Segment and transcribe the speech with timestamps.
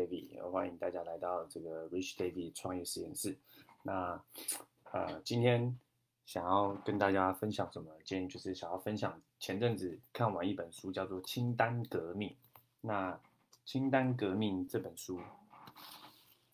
[0.00, 3.36] David，欢迎大家来到这个 Rich David 创业实验室。
[3.82, 4.18] 那
[4.92, 5.78] 呃，今天
[6.24, 7.92] 想要跟大家分享什么？
[8.02, 12.30] 今天就是想要分享前阵子看完一本书，叫做《清单革命》。
[12.80, 13.12] 那
[13.66, 15.20] 《清单革命》这本书，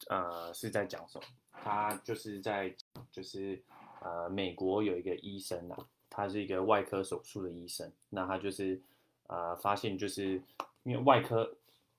[0.08, 1.24] 呃，是在讲什么？
[1.52, 2.74] 他就是在
[3.12, 3.62] 就是
[4.00, 5.78] 呃，美国有一个医生啊，
[6.10, 7.92] 他是一个外科手术的医生。
[8.10, 8.82] 那他就是
[9.28, 10.42] 呃，发现就是
[10.82, 11.48] 因为外科。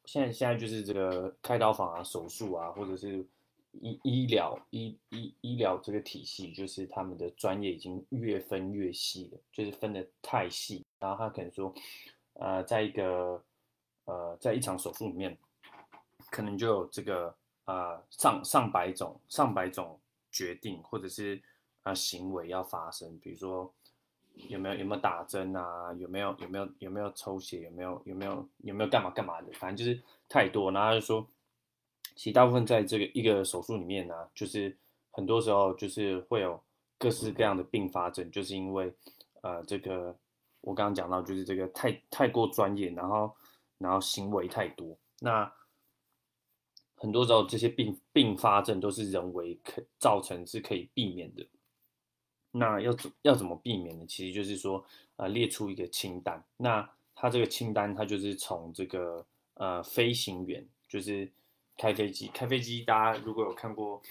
[0.07, 3.23] 现在现在就是这个开刀房啊、手术啊，或者是
[3.73, 10.83] 医医疗医医医疗这个体系，就是他们的专业已经越分越细了，就是分的太细。
[10.97, 11.71] 然后他可能说，
[12.33, 13.43] 呃，在一个
[14.05, 15.37] 呃，在一场手术里面，
[16.31, 19.99] 可能就有这个呃上上百种上百种
[20.31, 21.39] 决定，或者是
[21.83, 23.71] 呃行为要发生，比如说。
[24.49, 25.93] 有没有有没有打针啊？
[25.97, 27.61] 有没有有没有有没有抽血？
[27.61, 29.51] 有没有有没有有没有干嘛干嘛的？
[29.53, 30.71] 反正就是太多。
[30.71, 31.27] 然后就说，
[32.15, 34.77] 其实大部分在这个一个手术里面呢，就是
[35.11, 36.61] 很多时候就是会有
[36.97, 38.93] 各式各样的并发症，就是因为
[39.41, 40.15] 呃这个
[40.61, 43.35] 我刚刚讲到，就是这个太太过专业，然后
[43.77, 44.97] 然后行为太多。
[45.19, 45.51] 那
[46.95, 51.45] 很多时候这些并并发症都是人为可造成，是可以避免的。
[52.51, 54.05] 那要怎要怎么避免呢？
[54.07, 54.83] 其实就是说，
[55.17, 56.43] 呃，列出一个清单。
[56.57, 61.29] 那他这个清单，他就是从这个呃飞行员，就是
[61.77, 62.83] 开飞机，开飞机。
[62.83, 64.01] 大家如果有看过，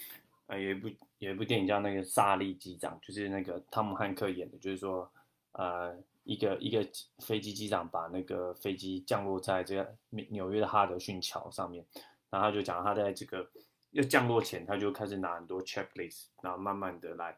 [0.47, 5.11] 呃，有一部有一部电影叫那个《萨利机长》，就是那个汤姆汉克演的，就是说，
[5.53, 6.87] 呃，一个一个
[7.19, 11.85] 飞机机长把那个飞机降落在这个纽约的哈德逊桥上面，
[12.31, 13.49] 然后他就讲他在这个
[13.93, 17.37] 要降落前，他就开始拿很多 checklist，然后慢慢的来。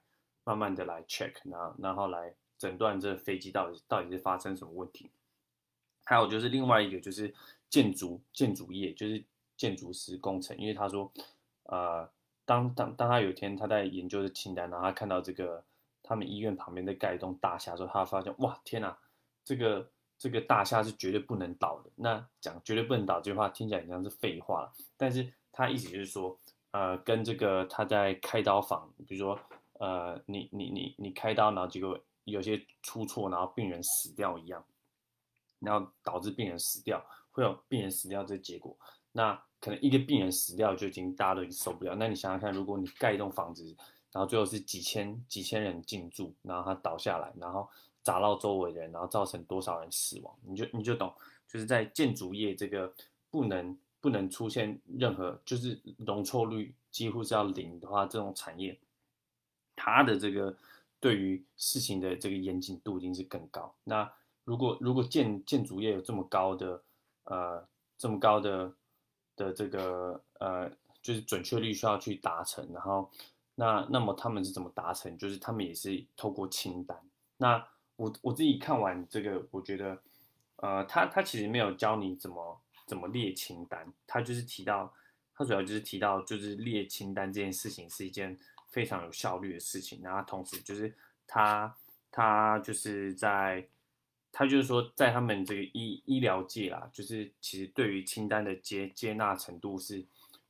[0.49, 5.11] 慢慢的来 check，然后然后来诊断这飞机到底到底是发生什么问题。
[6.07, 7.35] 还有就是另外一个就是
[7.69, 9.23] 建筑建筑业，就是
[9.59, 11.13] 建筑师工程，因为他说，
[11.65, 12.09] 呃，
[12.47, 15.63] 当当当他有一天他在研究的清单，然后他看到这个
[16.03, 18.97] 他们医院旁边的盖一栋大厦的时候，他发现哇天哪，
[19.45, 19.87] 这个
[20.17, 21.91] 这个大厦是绝对不能倒的。
[21.95, 26.41] 那讲绝对不能倒这句话听起来像是废话，但是他意思就是说，
[26.71, 29.39] 呃，跟这个他在开刀房，比如说。
[29.79, 34.65] 呃，你你你你开刀，然后结果有些出错，然后病人死掉一样，
[35.61, 38.77] 然后导致病人死掉，会有病人死掉这结果。
[39.13, 41.95] 那可能一个病人死掉就已经大家都已经受不了。
[41.95, 43.65] 那你想想看，如果你盖一栋房子，
[44.13, 47.69] 然后最后是几千几千人进驻，然后它倒下来，然后
[48.03, 51.13] 砸到周围的人，然后造成多少人死亡，你就你就懂，
[51.47, 52.93] 就是在建筑业这个
[53.31, 58.79] 不能不能出现任何就是容错率几乎是要零的话，这种产业。
[59.79, 60.53] 他的这个
[60.99, 63.73] 对于事情的这个严谨度一定是更高。
[63.85, 64.13] 那
[64.43, 66.83] 如果如果建建筑业有这么高的
[67.25, 67.65] 呃
[67.97, 68.75] 这么高的
[69.37, 70.69] 的这个呃
[71.01, 73.09] 就是准确率需要去达成，然后
[73.55, 75.17] 那那么他们是怎么达成？
[75.17, 76.99] 就是他们也是透过清单。
[77.37, 80.03] 那我我自己看完这个，我觉得
[80.57, 84.93] 呃他他其实没有教你怎么怎么列清单，他就是提到
[85.35, 88.37] 他主要就是提到就是列清单这件事情是一件。
[88.69, 90.95] 非常有效率的事情，然后同时就是
[91.27, 91.77] 他
[92.11, 93.69] 他就是在
[94.31, 100.05] 他就是说在他们这个医医疗界啊，就是其实对于清单的接接纳程度是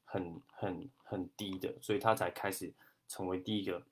[0.05, 2.73] 很很很低的，所以他才开始
[3.09, 3.83] 成为第一个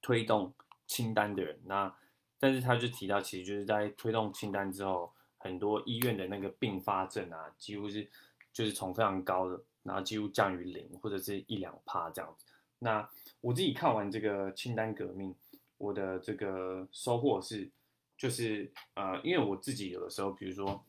[0.00, 0.52] 推动
[0.86, 1.60] 清单的人。
[1.64, 1.94] 那
[2.38, 8.08] 但是他就提到，其实就是在推动清单之后，很多医院的那个并发症啊，几乎是
[8.52, 12.46] 就是从非常高的，然后几乎降于零或者是一两趴这样子。
[12.80, 13.08] 那
[13.40, 15.34] 我自己看完这个清单革命，
[15.78, 17.68] 我的这个收获是，
[18.16, 20.84] 就是呃，因为我自己有的时候，比如说，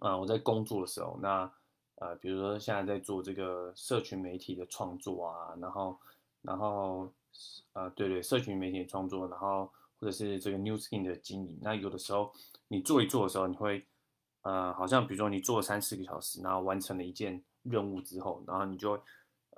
[0.00, 1.52] 呃，我在工作的时候，那
[1.96, 5.98] 呃，比如说现在在做这个社群媒体的创作啊，然后，
[6.42, 7.12] 然后，
[7.72, 9.70] 呃，对对，社群媒体的创作，然后
[10.00, 12.32] 或者是这个 New Skin 的经营，那有的时候
[12.68, 13.86] 你做一做的时候，你会，
[14.42, 19.00] 呃，好像比如说你做了三四个小时，然后完成了一件任务之后，然后你就。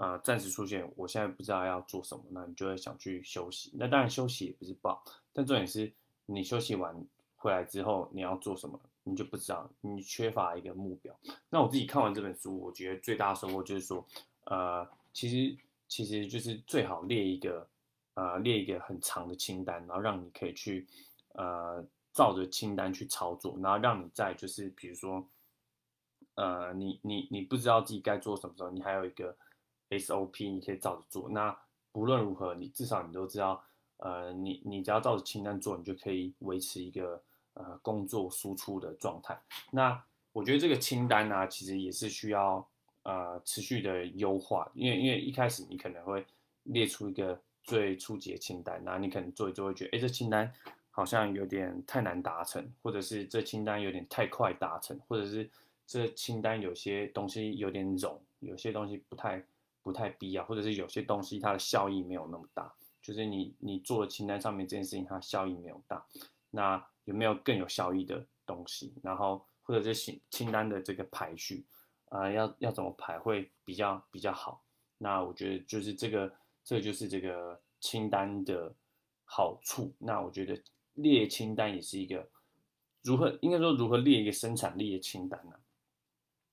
[0.02, 3.70] 呃，暂时出现，我现在不知道要做什么，那你就会想去休息。
[3.72, 5.92] 那当然休息也不是不好，但重点是
[6.26, 6.92] 你休息完
[7.36, 11.16] 回来之后你要做什么，你就不知道，你缺乏一个目标。
[11.48, 14.04] 那我自己看完这本书，我觉得最大的收获就是说，
[14.46, 15.56] 呃，其实
[15.86, 17.64] 其实就是最好列一个
[18.14, 20.84] 呃列一个很长的清单，然后让你可以去
[21.34, 21.80] 呃
[22.12, 25.24] 照着清单去操作，然后让你在就是比如说
[26.34, 29.36] 呃你你你不知道自己该做什么时候，你还有一个。
[29.98, 31.56] SOP 你可以照着做，那
[31.90, 33.62] 不论如何，你至少你都知道，
[33.98, 37.22] 呃，你你只要照着清单做，你就可以维持一个
[37.54, 39.38] 呃工作输出的状态。
[39.70, 40.02] 那
[40.32, 42.66] 我觉得这个清单呢，其实也是需要
[43.02, 46.24] 呃持续的优化，因为因为一开始你可能会
[46.62, 50.50] 列出一个最初级的清单，然后你可能做一做会觉得，哎，这清单
[50.90, 55.50] 好像有点太难达成，或者是这清单有点太快达成，或者是
[55.86, 59.44] 这清单有些东西有点冗，有些东西不太
[59.82, 66.06] 不太必要，或者是有些东西它的效益没有那么大，就是你你做的清单上面这件事情它效益没有大，
[66.50, 68.94] 那有没有更有效益的东西？
[69.02, 71.66] 然后或者是清清单的这个排序，
[72.10, 74.64] 啊，要要怎么排会比较比较好？
[74.98, 76.32] 那我觉得就是这个，
[76.62, 78.72] 这就是这个清单的
[79.24, 79.92] 好处。
[79.98, 80.56] 那我觉得
[80.94, 82.28] 列清单也是一个
[83.02, 85.56] 如何应该说如何列一个生产力的清单呢？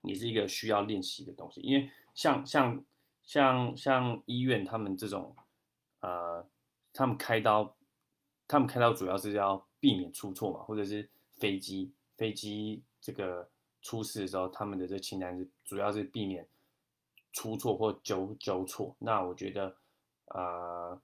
[0.02, 1.60] 也是一个需要练习的东西。
[1.62, 2.84] 因为像像
[3.30, 5.36] 像像医院他们这种，
[6.00, 6.44] 呃，
[6.92, 7.76] 他们开刀，
[8.48, 12.84] 他们开刀主要是要避免出错嘛，或者是飞机飞机。
[13.00, 13.48] 这个
[13.84, 16.46] 出事的时候，他们的这清单是主要是避免
[17.32, 18.96] 出错或纠纠错。
[18.98, 19.78] 那我觉得，
[20.26, 21.02] 呃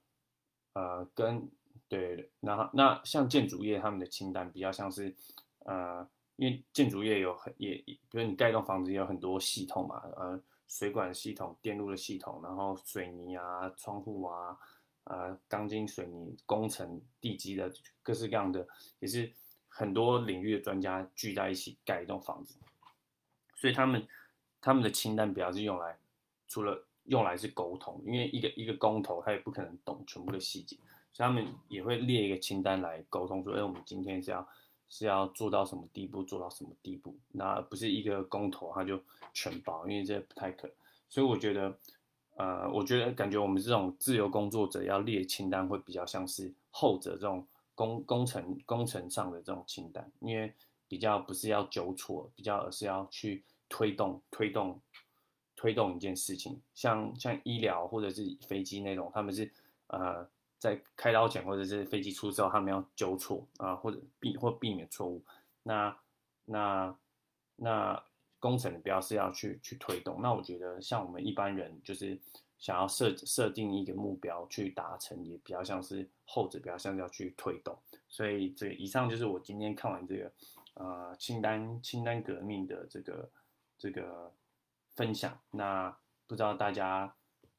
[0.72, 1.48] 呃，跟
[1.88, 5.14] 对，然后那像建筑业他们的清单比较像是，
[5.60, 14.58] 呃，因为建筑业有很也，比如你盖一栋房子也有很多系统嘛，呃，水管系统、电路的系统，然后水泥啊、窗户啊、
[15.04, 17.72] 呃，钢筋水泥工程、地基的
[18.02, 18.66] 各式各样的，
[18.98, 19.32] 也是。
[19.68, 22.54] 很多领域的专家聚在一起盖一栋房子，
[23.56, 24.08] 所以他们
[24.58, 25.98] 他们的清单表是用来
[26.48, 30.78] 除了用来是沟通，因为一个一个工头他也不可能懂全部的细节，
[31.12, 34.48] 所以他们也会列一个清单来沟通，说哎，我们今天是要
[34.88, 39.00] 是要做到什么地步，做到什么地步，那不是一个工头他就
[39.32, 40.70] 全包，因为这不太可。
[41.08, 41.78] 所以我觉得，
[42.36, 47.46] 呃，我觉得感觉我们这种自由工作者要列清单会比较像是后者这种。
[47.76, 50.50] 工工程工程上的这种清单，因为
[50.88, 54.80] 比较不是要纠错，比较而是要去推动推动
[55.54, 59.52] 推动一件事情，像像医疗或者是飞机那种，他们是
[59.88, 60.26] 呃
[60.58, 65.24] 在开刀前或者是飞机出之后，他们要纠错啊，或者避或避免错误。
[65.62, 65.96] 那
[66.44, 66.96] 那
[67.56, 68.04] 那
[68.38, 70.20] 工程的标是要去去推动。
[70.20, 72.20] 那我觉得像我们一般人就是。
[72.58, 77.78] 想要设设定一个目标去达成，也比较像是后者，比较像是要去推动。
[78.08, 80.32] 所以这以上就是我今天看完这个
[80.72, 83.30] 呃清单清单革命的这个
[83.76, 84.32] 这个
[84.94, 85.38] 分享。
[85.50, 85.94] 那
[86.26, 87.14] 不知道大家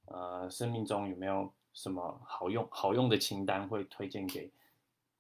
[0.05, 4.49] 呃生命中有没有什么好用好用的清单会推荐给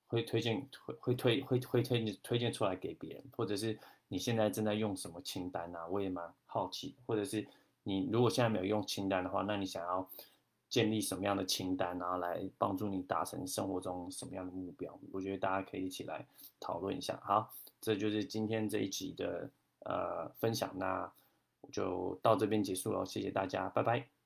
[0.07, 3.77] 会推荐会会推会会推荐推荐出来给别人，或者是
[4.07, 5.85] 你现在正在用什么清单啊？
[5.87, 7.47] 我也蛮好奇，或者是。
[7.89, 10.05] 你如果现在没有用清单的话，那你想要
[10.67, 14.99] 建立什么样的清单，然后来帮助你达成生活中什么样的目标？
[15.09, 16.27] 我觉得大家可以一起来
[16.59, 17.17] 讨论一下。
[17.23, 17.49] 好，
[17.79, 19.49] 这就是今天这一集的
[19.85, 21.09] 呃分享，那
[21.61, 24.16] 我就到这边结束了，谢谢大家，拜拜。